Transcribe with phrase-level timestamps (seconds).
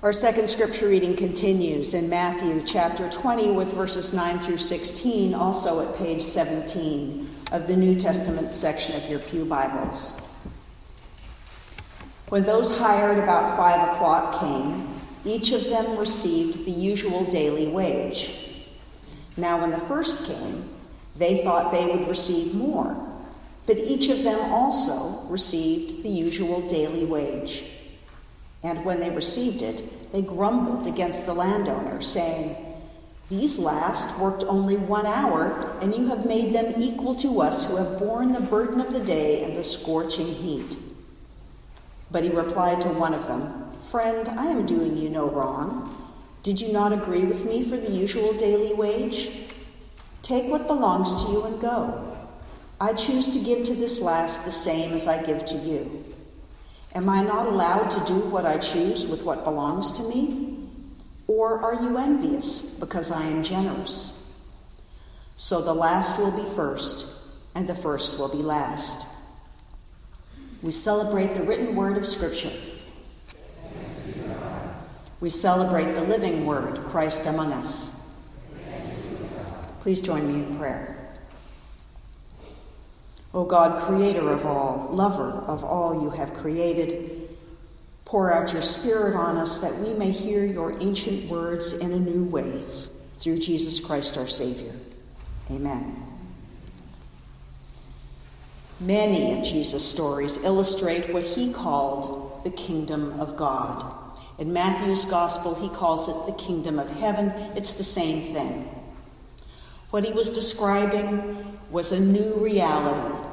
[0.00, 5.84] Our second scripture reading continues in Matthew chapter 20 with verses 9 through 16, also
[5.84, 10.16] at page 17 of the New Testament section of your Pew Bibles.
[12.28, 14.94] When those hired about five o'clock came,
[15.24, 18.52] each of them received the usual daily wage.
[19.36, 20.70] Now, when the first came,
[21.16, 22.96] they thought they would receive more,
[23.66, 27.64] but each of them also received the usual daily wage.
[28.62, 32.56] And when they received it, they grumbled against the landowner, saying,
[33.28, 37.76] These last worked only one hour, and you have made them equal to us who
[37.76, 40.76] have borne the burden of the day and the scorching heat.
[42.10, 45.94] But he replied to one of them, Friend, I am doing you no wrong.
[46.42, 49.30] Did you not agree with me for the usual daily wage?
[50.22, 52.16] Take what belongs to you and go.
[52.80, 56.04] I choose to give to this last the same as I give to you.
[56.98, 60.58] Am I not allowed to do what I choose with what belongs to me?
[61.28, 64.34] Or are you envious because I am generous?
[65.36, 67.06] So the last will be first,
[67.54, 69.06] and the first will be last.
[70.60, 72.50] We celebrate the written word of Scripture.
[75.20, 77.94] We celebrate the living word, Christ among us.
[79.82, 80.97] Please join me in prayer.
[83.38, 87.28] O God, creator of all, lover of all you have created,
[88.04, 92.00] pour out your Spirit on us that we may hear your ancient words in a
[92.00, 92.64] new way
[93.20, 94.72] through Jesus Christ our Savior.
[95.52, 96.02] Amen.
[98.80, 103.94] Many of Jesus' stories illustrate what he called the kingdom of God.
[104.38, 107.28] In Matthew's gospel, he calls it the kingdom of heaven.
[107.54, 108.68] It's the same thing.
[109.90, 113.27] What he was describing was a new reality,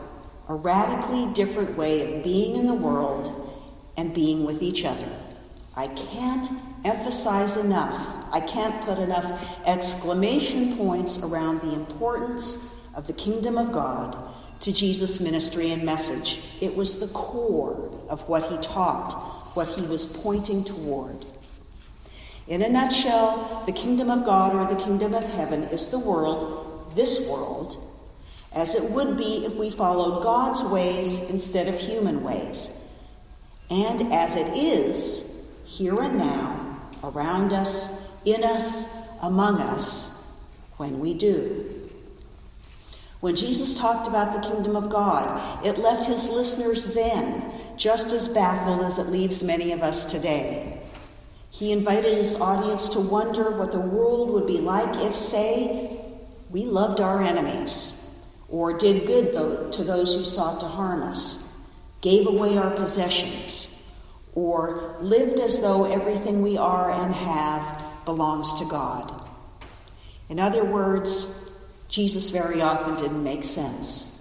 [0.48, 3.52] a radically different way of being in the world
[3.98, 5.10] and being with each other.
[5.76, 6.48] I can't
[6.86, 13.72] emphasize enough, I can't put enough exclamation points around the importance of the kingdom of
[13.72, 14.18] God
[14.62, 16.42] to Jesus' ministry and message.
[16.62, 21.26] It was the core of what he taught, what he was pointing toward.
[22.48, 26.94] In a nutshell, the kingdom of God or the kingdom of heaven is the world,
[26.96, 27.78] this world,
[28.56, 32.72] as it would be if we followed God's ways instead of human ways,
[33.70, 38.88] and as it is here and now, around us, in us,
[39.22, 40.32] among us,
[40.78, 41.90] when we do.
[43.20, 48.28] When Jesus talked about the kingdom of God, it left his listeners then just as
[48.28, 50.80] baffled as it leaves many of us today.
[51.50, 56.00] He invited his audience to wonder what the world would be like if, say,
[56.50, 57.95] we loved our enemies,
[58.50, 61.54] or did good to those who sought to harm us,
[62.02, 63.72] gave away our possessions,
[64.34, 69.30] or lived as though everything we are and have belongs to God.
[70.30, 71.52] In other words,
[71.88, 74.12] Jesus very often didn't make sense.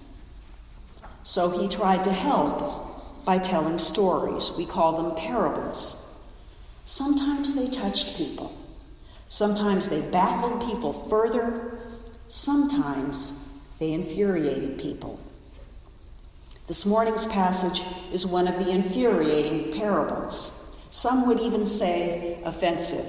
[1.23, 4.51] So he tried to help by telling stories.
[4.57, 6.01] We call them parables.
[6.85, 8.57] Sometimes they touched people.
[9.29, 11.79] Sometimes they baffled people further.
[12.29, 13.33] Sometimes
[13.79, 15.19] they infuriated people.
[16.67, 20.77] This morning's passage is one of the infuriating parables.
[20.91, 23.07] Some would even say offensive.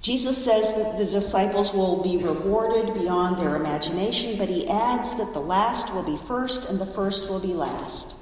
[0.00, 5.32] Jesus says that the disciples will be rewarded beyond their imagination, but he adds that
[5.32, 8.14] the last will be first and the first will be last.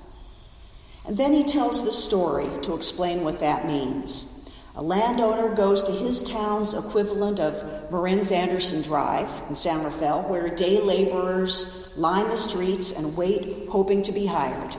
[1.06, 4.33] And then he tells the story to explain what that means.
[4.76, 10.48] A landowner goes to his town's equivalent of Marin's Andersen Drive in San Rafael, where
[10.48, 14.76] day laborers line the streets and wait, hoping to be hired.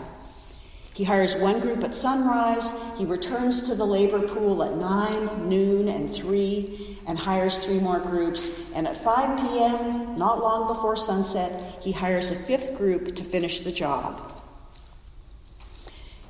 [0.93, 5.87] He hires one group at sunrise, he returns to the labor pool at 9, noon,
[5.87, 8.73] and 3, and hires three more groups.
[8.73, 13.61] And at 5 p.m., not long before sunset, he hires a fifth group to finish
[13.61, 14.34] the job.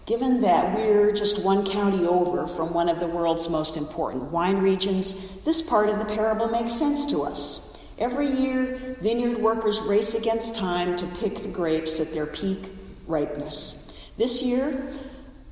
[0.05, 4.57] Given that we're just one county over from one of the world's most important wine
[4.57, 7.75] regions, this part of the parable makes sense to us.
[7.97, 12.71] Every year, vineyard workers race against time to pick the grapes at their peak
[13.07, 13.81] ripeness.
[14.15, 14.93] This year,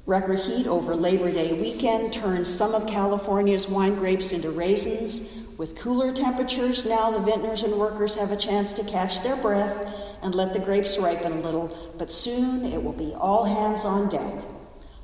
[0.06, 5.43] record heat over Labor Day weekend turned some of California's wine grapes into raisins.
[5.57, 10.17] With cooler temperatures, now the vintners and workers have a chance to catch their breath
[10.23, 14.09] and let the grapes ripen a little, but soon it will be all hands on
[14.09, 14.44] deck.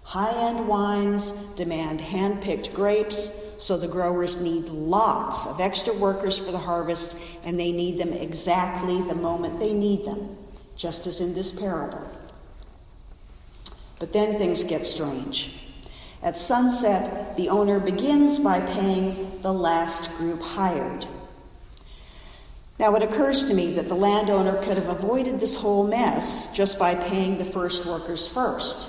[0.03, 3.29] High end wines demand hand picked grapes,
[3.59, 8.13] so the growers need lots of extra workers for the harvest, and they need them
[8.13, 10.35] exactly the moment they need them,
[10.75, 12.09] just as in this parable.
[13.99, 15.51] But then things get strange.
[16.23, 21.07] At sunset, the owner begins by paying the last group hired.
[22.79, 26.79] Now, it occurs to me that the landowner could have avoided this whole mess just
[26.79, 28.87] by paying the first workers first.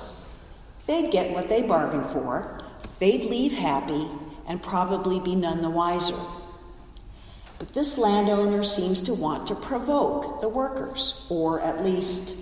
[0.86, 2.64] They'd get what they bargained for,
[3.00, 4.08] they'd leave happy,
[4.46, 6.18] and probably be none the wiser.
[7.58, 12.34] But this landowner seems to want to provoke the workers, or at least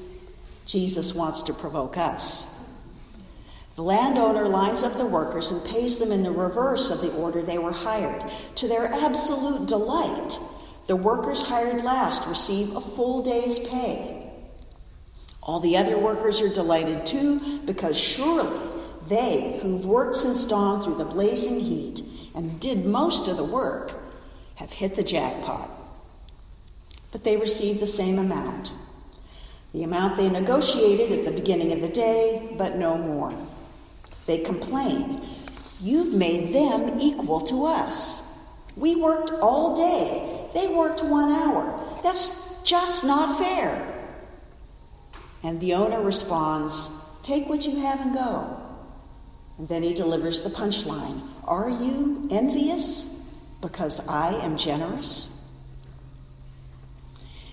[0.66, 2.46] Jesus wants to provoke us.
[3.78, 7.42] The landowner lines up the workers and pays them in the reverse of the order
[7.42, 8.24] they were hired.
[8.56, 10.40] To their absolute delight,
[10.88, 14.32] the workers hired last receive a full day's pay.
[15.44, 18.68] All the other workers are delighted too, because surely
[19.06, 22.02] they, who've worked since dawn through the blazing heat
[22.34, 23.94] and did most of the work,
[24.56, 25.70] have hit the jackpot.
[27.12, 28.72] But they receive the same amount.
[29.72, 33.32] The amount they negotiated at the beginning of the day, but no more.
[34.28, 35.22] They complain.
[35.80, 38.38] You've made them equal to us.
[38.76, 40.50] We worked all day.
[40.52, 41.98] They worked one hour.
[42.02, 44.12] That's just not fair.
[45.42, 46.90] And the owner responds,
[47.22, 48.60] Take what you have and go.
[49.56, 53.24] And then he delivers the punchline Are you envious
[53.62, 55.34] because I am generous?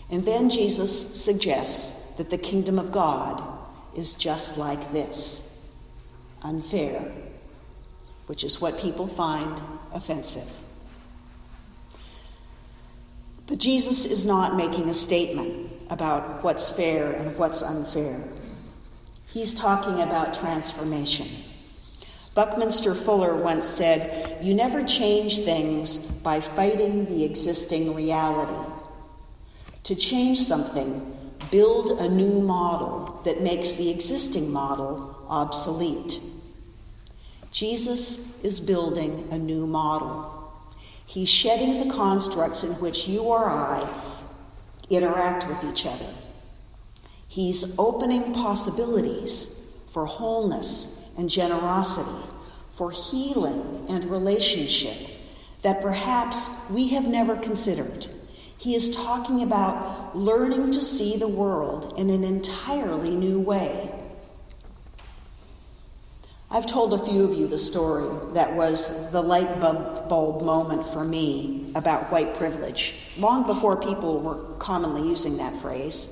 [0.09, 3.41] And then Jesus suggests that the kingdom of God
[3.95, 5.44] is just like this
[6.45, 7.11] unfair,
[8.27, 9.61] which is what people find
[9.93, 10.49] offensive.
[13.47, 18.23] But Jesus is not making a statement about what's fair and what's unfair.
[19.27, 21.27] He's talking about transformation.
[22.33, 28.71] Buckminster Fuller once said, You never change things by fighting the existing reality.
[29.83, 31.15] To change something,
[31.51, 36.19] build a new model that makes the existing model obsolete.
[37.55, 40.51] Jesus is building a new model.
[41.05, 43.89] He's shedding the constructs in which you or I
[44.89, 46.13] interact with each other.
[47.29, 52.29] He's opening possibilities for wholeness and generosity,
[52.73, 54.97] for healing and relationship
[55.61, 58.07] that perhaps we have never considered.
[58.57, 64.04] He is talking about learning to see the world in an entirely new way.
[66.55, 71.03] I've told a few of you the story that was the light bulb moment for
[71.03, 76.07] me about white privilege, long before people were commonly using that phrase.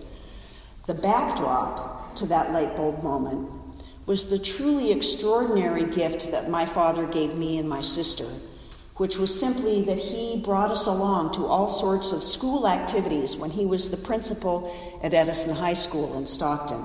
[0.85, 3.49] The backdrop to that light bulb moment
[4.05, 8.27] was the truly extraordinary gift that my father gave me and my sister,
[8.97, 13.51] which was simply that he brought us along to all sorts of school activities when
[13.51, 14.69] he was the principal
[15.01, 16.83] at Edison High School in Stockton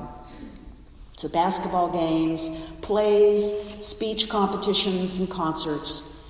[1.18, 2.48] to basketball games,
[2.80, 3.52] plays,
[3.84, 6.24] speech competitions, and concerts.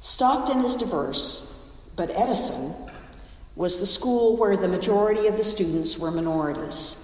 [0.00, 2.74] Stockton is diverse, but Edison
[3.54, 6.96] was the school where the majority of the students were minorities.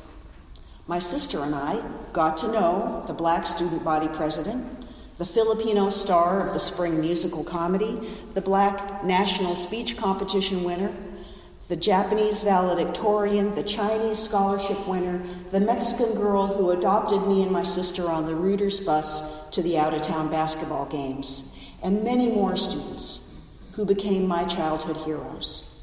[0.88, 1.82] My sister and I
[2.12, 4.86] got to know the black student body president,
[5.18, 8.00] the Filipino star of the spring musical comedy,
[8.34, 10.92] the black national speech competition winner,
[11.68, 15.20] the Japanese valedictorian, the Chinese scholarship winner,
[15.50, 19.76] the Mexican girl who adopted me and my sister on the rooters bus to the
[19.76, 23.35] out of town basketball games, and many more students
[23.73, 25.82] who became my childhood heroes.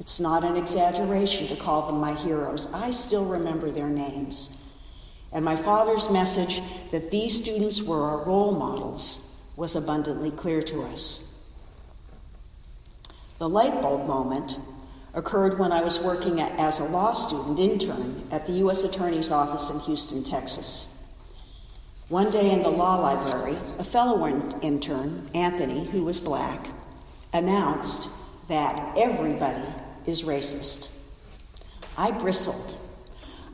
[0.00, 2.72] It's not an exaggeration to call them my heroes.
[2.72, 4.50] I still remember their names.
[5.32, 6.60] And my father's message
[6.90, 9.20] that these students were our role models
[9.54, 11.22] was abundantly clear to us.
[13.38, 14.58] The light bulb moment
[15.14, 18.84] occurred when I was working as a law student intern at the U.S.
[18.84, 20.86] Attorney's Office in Houston, Texas.
[22.08, 24.26] One day in the law library, a fellow
[24.62, 26.68] intern, Anthony, who was black,
[27.32, 28.08] announced
[28.48, 29.64] that everybody
[30.06, 30.90] is racist.
[31.96, 32.76] I bristled.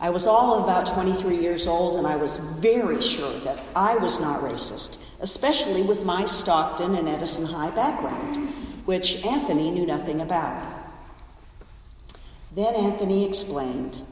[0.00, 4.20] I was all about 23 years old, and I was very sure that I was
[4.20, 8.50] not racist, especially with my Stockton and Edison High background,
[8.86, 10.77] which Anthony knew nothing about.
[12.58, 14.02] Then Anthony explained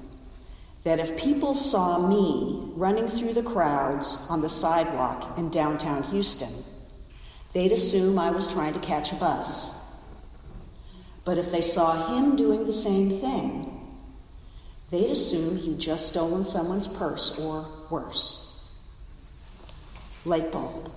[0.85, 6.53] that if people saw me running through the crowds on the sidewalk in downtown Houston,
[7.55, 9.77] they'd assume I was trying to catch a bus.
[11.25, 13.99] But if they saw him doing the same thing,
[14.93, 18.65] they'd assume he'd just stolen someone's purse or worse.
[20.25, 20.93] Light bulb.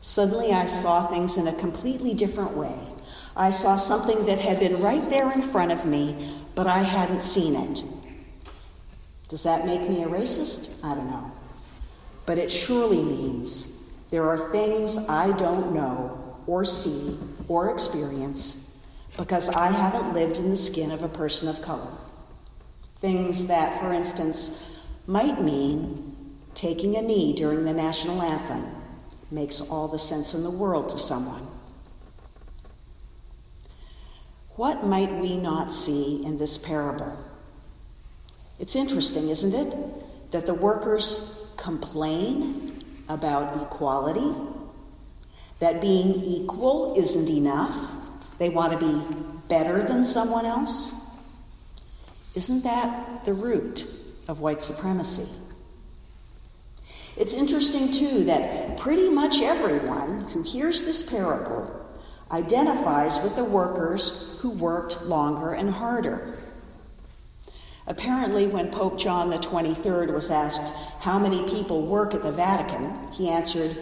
[0.00, 2.93] Suddenly I saw things in a completely different way.
[3.36, 7.22] I saw something that had been right there in front of me, but I hadn't
[7.22, 7.84] seen it.
[9.28, 10.84] Does that make me a racist?
[10.84, 11.32] I don't know.
[12.26, 17.16] but it surely means there are things I don't know or see
[17.48, 18.78] or experience
[19.16, 21.90] because I haven't lived in the skin of a person of color.
[23.00, 26.16] Things that, for instance, might mean
[26.54, 28.66] taking a knee during the national anthem
[29.30, 31.46] makes all the sense in the world to someone.
[34.56, 37.16] What might we not see in this parable?
[38.58, 44.32] It's interesting, isn't it, that the workers complain about equality,
[45.58, 47.76] that being equal isn't enough,
[48.38, 49.16] they want to be
[49.48, 50.92] better than someone else.
[52.34, 53.86] Isn't that the root
[54.28, 55.28] of white supremacy?
[57.16, 61.83] It's interesting, too, that pretty much everyone who hears this parable
[62.34, 66.36] identifies with the workers who worked longer and harder.
[67.86, 73.28] Apparently, when Pope John 23rd was asked how many people work at the Vatican, he
[73.28, 73.76] answered,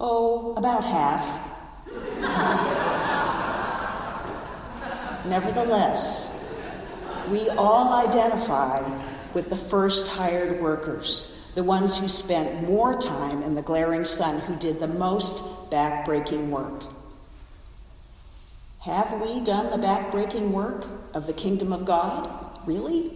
[0.00, 1.50] Oh, about half.
[5.26, 6.42] Nevertheless,
[7.28, 8.80] we all identify
[9.34, 14.40] with the first hired workers, the ones who spent more time in the glaring sun,
[14.40, 16.84] who did the most back-breaking work.
[18.82, 22.28] Have we done the back-breaking work of the kingdom of God?
[22.66, 23.12] Really?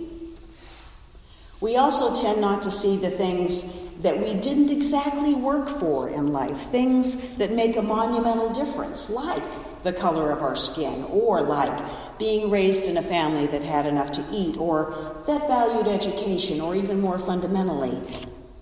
[1.61, 6.33] We also tend not to see the things that we didn't exactly work for in
[6.33, 9.43] life, things that make a monumental difference, like
[9.83, 11.77] the color of our skin, or like
[12.17, 14.95] being raised in a family that had enough to eat, or
[15.27, 18.01] that valued education, or even more fundamentally,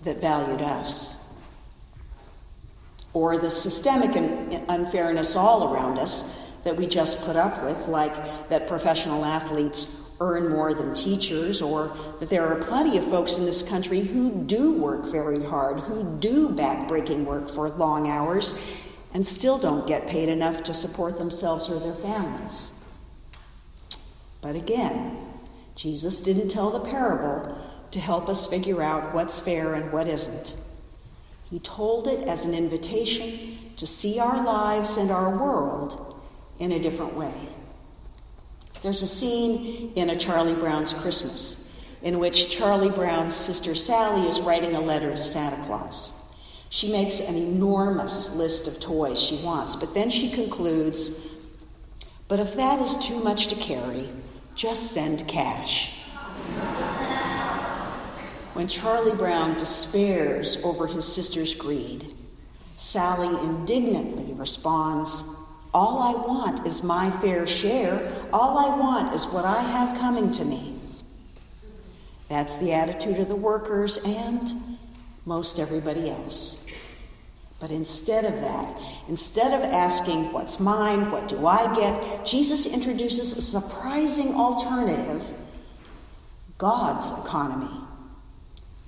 [0.01, 1.23] that valued us.
[3.13, 8.67] Or the systemic unfairness all around us that we just put up with, like that
[8.67, 13.61] professional athletes earn more than teachers, or that there are plenty of folks in this
[13.61, 18.59] country who do work very hard, who do backbreaking work for long hours,
[19.13, 22.71] and still don't get paid enough to support themselves or their families.
[24.41, 25.17] But again,
[25.75, 27.57] Jesus didn't tell the parable
[27.91, 30.55] to help us figure out what's fair and what isn't.
[31.49, 36.14] He told it as an invitation to see our lives and our world
[36.59, 37.33] in a different way.
[38.81, 41.65] There's a scene in A Charlie Brown's Christmas
[42.05, 46.11] in which Charlie Brown's sister Sally is writing a letter to Santa Claus.
[46.69, 51.29] She makes an enormous list of toys she wants, but then she concludes,
[52.27, 54.09] But if that is too much to carry,
[54.53, 55.93] just send cash.
[58.53, 62.15] when Charlie Brown despairs over his sister's greed,
[62.77, 65.23] Sally indignantly responds,
[65.75, 68.09] all I want is my fair share.
[68.31, 70.73] All I want is what I have coming to me.
[72.29, 74.77] That's the attitude of the workers and
[75.25, 76.65] most everybody else.
[77.59, 81.11] But instead of that, instead of asking, What's mine?
[81.11, 82.25] What do I get?
[82.25, 85.33] Jesus introduces a surprising alternative
[86.57, 87.81] God's economy.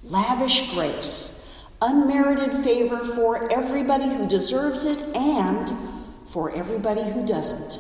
[0.04, 1.52] Lavish grace,
[1.82, 5.87] unmerited favor for everybody who deserves it and
[6.28, 7.80] for everybody who doesn't.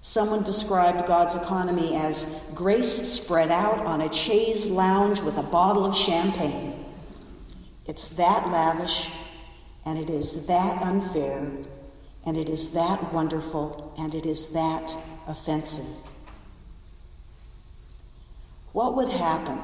[0.00, 5.84] Someone described God's economy as grace spread out on a chaise lounge with a bottle
[5.84, 6.84] of champagne.
[7.86, 9.10] It's that lavish,
[9.84, 11.50] and it is that unfair,
[12.24, 14.94] and it is that wonderful, and it is that
[15.26, 15.86] offensive.
[18.72, 19.58] What would happen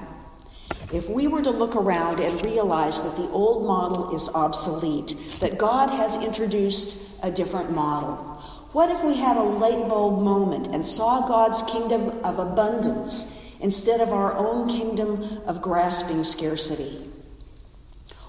[0.93, 5.59] if we were to look around and realize that the old model is obsolete, that
[5.59, 8.17] God has introduced a different model?
[8.73, 14.01] What if we had a light bulb moment and saw God's kingdom of abundance instead
[14.01, 16.99] of our own kingdom of grasping scarcity?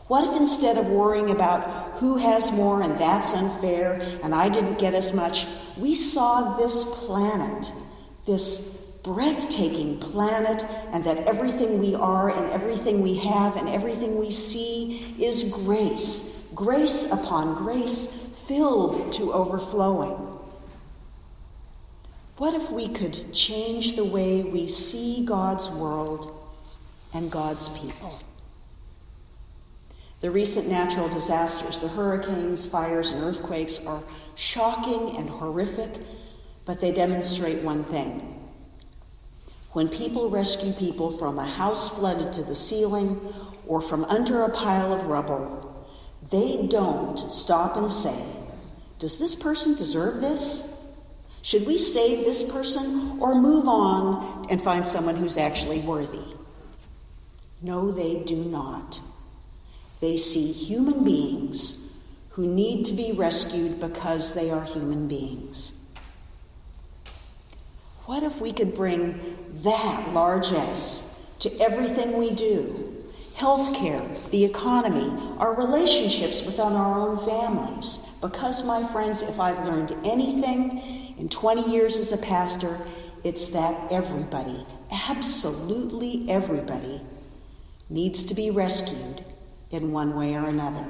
[0.08, 4.80] What if instead of worrying about who has more and that's unfair and I didn't
[4.80, 7.72] get as much, we saw this planet,
[8.26, 8.73] this
[9.04, 15.16] breathtaking planet, and that everything we are and everything we have and everything we see
[15.20, 20.16] is grace, grace upon grace filled to overflowing.
[22.38, 26.40] What if we could change the way we see God's world
[27.14, 28.20] and God's people?
[30.22, 34.02] The recent natural disasters, the hurricanes, fires, and earthquakes, are
[34.36, 35.92] shocking and horrific,
[36.66, 38.43] but they demonstrate one thing.
[39.74, 43.20] When people rescue people from a house flooded to the ceiling
[43.68, 45.88] or from under a pile of rubble,
[46.30, 48.26] they don't stop and say,
[49.00, 50.70] Does this person deserve this?
[51.42, 56.36] Should we save this person or move on and find someone who's actually worthy?
[57.62, 59.02] No, they do not.
[60.00, 61.92] They see human beings
[62.32, 65.74] who need to be rescued because they are human beings.
[68.06, 73.02] What if we could bring that largesse to everything we do?
[73.36, 78.00] Healthcare, the economy, our relationships within our own families.
[78.20, 82.78] Because, my friends, if I've learned anything in 20 years as a pastor,
[83.24, 87.02] it's that everybody, absolutely everybody,
[87.90, 89.24] needs to be rescued
[89.72, 90.86] in one way or another.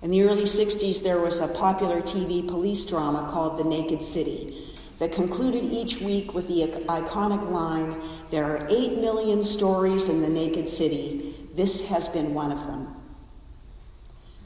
[0.00, 4.75] In the early 60s, there was a popular TV police drama called The Naked City
[4.98, 8.00] that concluded each week with the iconic line
[8.30, 11.34] There are 8 million stories in the naked city.
[11.54, 12.94] This has been one of them.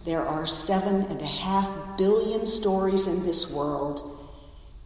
[0.04, 4.18] There are seven and a half billion stories in this world,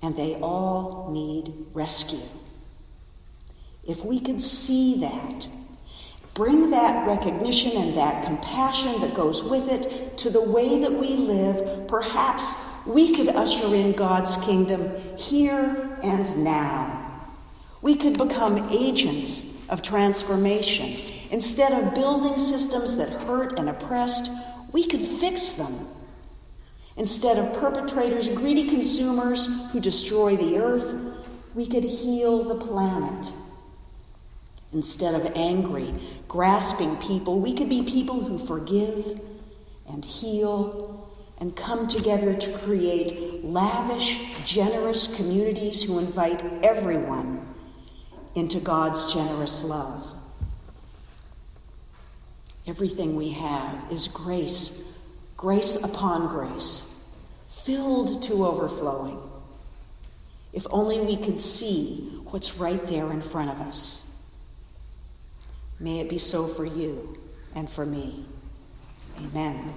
[0.02, 2.26] and they all need rescue.
[3.86, 5.48] If we could see that,
[6.32, 11.10] bring that recognition and that compassion that goes with it to the way that we
[11.10, 12.54] live, perhaps
[12.86, 17.22] we could usher in God's kingdom here and now.
[17.82, 20.98] We could become agents of transformation.
[21.30, 24.30] Instead of building systems that hurt and oppressed,
[24.72, 25.88] we could fix them.
[26.96, 30.94] Instead of perpetrators, greedy consumers who destroy the earth,
[31.54, 33.32] we could heal the planet.
[34.72, 35.94] Instead of angry,
[36.28, 39.20] grasping people, we could be people who forgive
[39.88, 47.54] and heal and come together to create lavish, generous communities who invite everyone
[48.34, 50.14] into God's generous love.
[52.66, 54.96] Everything we have is grace,
[55.36, 57.04] grace upon grace,
[57.48, 59.20] filled to overflowing.
[60.52, 64.00] If only we could see what's right there in front of us.
[65.78, 67.18] May it be so for you
[67.54, 68.24] and for me.
[69.20, 69.72] Amen.